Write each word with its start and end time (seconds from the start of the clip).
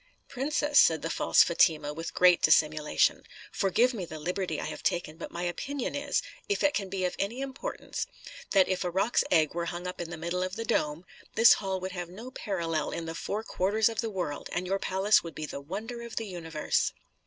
"Princess," 0.27 0.79
said 0.79 1.03
the 1.03 1.11
false 1.11 1.43
Fatima, 1.43 1.93
with 1.93 2.15
great 2.15 2.41
dissimulation, 2.41 3.21
"forgive 3.51 3.93
me 3.93 4.03
the 4.03 4.17
liberty 4.17 4.59
I 4.59 4.65
have 4.65 4.81
taken; 4.81 5.15
but 5.15 5.29
my 5.29 5.43
opinion 5.43 5.93
is, 5.93 6.23
if 6.49 6.63
it 6.63 6.73
can 6.73 6.89
be 6.89 7.05
of 7.05 7.15
any 7.19 7.39
importance, 7.39 8.07
that 8.49 8.67
if 8.67 8.83
a 8.83 8.89
roc's 8.89 9.23
egg 9.29 9.53
were 9.53 9.65
hung 9.65 9.85
up 9.85 10.01
in 10.01 10.09
the 10.09 10.17
middle 10.17 10.41
of 10.41 10.55
the 10.55 10.65
dome, 10.65 11.05
this 11.35 11.53
hall 11.53 11.79
would 11.81 11.91
have 11.91 12.09
no 12.09 12.31
parallel 12.31 12.89
in 12.89 13.05
the 13.05 13.13
four 13.13 13.43
quarters 13.43 13.89
of 13.89 14.01
the 14.01 14.09
world, 14.09 14.49
and 14.53 14.65
your 14.65 14.79
palace 14.79 15.21
would 15.23 15.35
be 15.35 15.45
the 15.45 15.61
wonder 15.61 16.01
of 16.01 16.15
the 16.15 16.25
universe." 16.25 16.93